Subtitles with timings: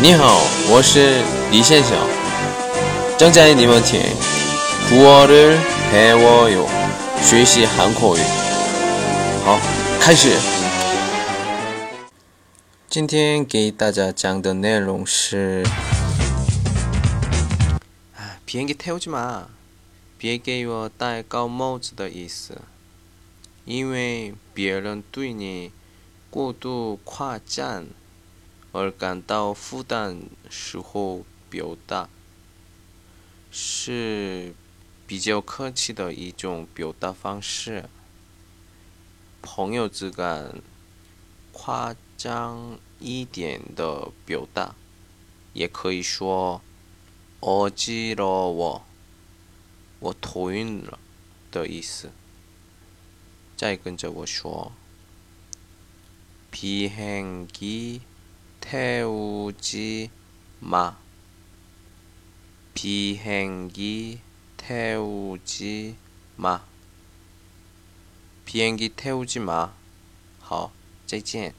[0.00, 0.40] 你好，
[0.70, 1.96] 我是李先生。
[3.18, 4.00] 正在你们听
[4.88, 6.66] 古어를배워요
[7.22, 8.20] 学习韩国语。
[9.44, 9.58] 好，
[10.00, 10.36] 开始。
[12.88, 15.64] 今天给大家讲的内容是
[18.16, 19.44] 啊，비행기태우지 마，
[20.18, 22.60] 别给我戴高帽子的意思，
[23.64, 25.70] 因为别人对你
[26.28, 27.86] 过度夸赞。
[28.76, 32.08] 而感到负担时候表达，
[33.50, 34.54] 是
[35.06, 37.88] 比较客气的一种表达方式。
[39.42, 40.62] 朋友之间
[41.52, 44.74] 夸张一点的表达，
[45.52, 46.62] 也可以说“
[47.40, 48.82] 어지러 워”，
[49.98, 50.98] 我头晕了
[51.50, 52.10] 的意思。
[53.56, 54.72] 再跟着我说，
[56.50, 58.00] 비행 기。
[58.66, 60.10] 태우지
[60.60, 60.96] 마.
[62.74, 64.20] 비행기
[64.56, 65.96] 태우지
[66.36, 66.62] 마.
[68.44, 69.72] 비행기 태우지 마.
[70.40, 70.70] 好，
[71.06, 71.54] 再见。